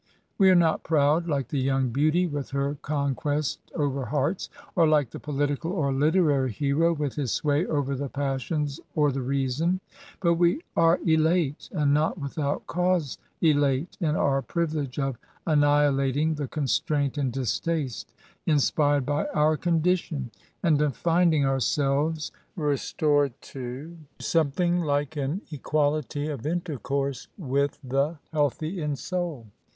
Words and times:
We 0.39 0.49
are 0.49 0.55
not 0.55 0.81
proud, 0.81 1.27
like 1.27 1.49
the 1.49 1.59
young 1.59 1.89
beauty 1.89 2.25
with 2.25 2.49
her 2.49 2.75
conquest 2.81 3.59
over 3.75 4.05
hearts, 4.07 4.49
or 4.75 4.87
like 4.87 5.11
the 5.11 5.19
political 5.19 5.71
or 5.71 5.93
literary 5.93 6.51
hero 6.51 6.91
with 6.91 7.13
his 7.13 7.31
sway 7.31 7.67
over 7.67 7.93
the 7.95 8.09
passions 8.09 8.79
or 8.95 9.11
the 9.11 9.21
reason; 9.21 9.79
but 10.19 10.33
we 10.33 10.61
are 10.75 10.97
elate— 11.07 11.69
and 11.71 11.93
not 11.93 12.17
without 12.17 12.65
cause— 12.65 13.19
elate 13.43 13.95
in 14.01 14.15
our 14.15 14.41
privilege 14.41 14.97
of 14.97 15.19
annihi 15.45 15.93
lating 15.93 16.35
the 16.35 16.47
constraint 16.47 17.15
and 17.19 17.31
distaste 17.31 18.11
inspired 18.47 19.05
by 19.05 19.27
our 19.35 19.55
condition, 19.55 20.31
and 20.63 20.81
of 20.81 20.97
finding 20.97 21.45
ourselves 21.45 22.31
restored 22.55 23.39
to 23.41 23.99
something 24.17 24.79
like 24.79 25.15
an 25.15 25.41
equality 25.51 26.27
of 26.27 26.47
intercourse 26.47 27.27
with 27.37 27.77
the 27.83 28.17
healthy 28.33 28.81
in 28.81 28.95
soul. 28.95 29.45